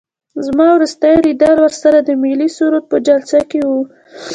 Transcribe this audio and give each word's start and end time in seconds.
زما 0.45 0.67
وروستی 0.73 1.13
لیدل 1.25 1.55
ورسره 1.61 1.97
د 2.01 2.09
ملي 2.23 2.49
سرود 2.57 2.83
په 2.91 2.97
جلسه 3.07 3.39
کې 3.49 3.61
وو. 3.69 3.81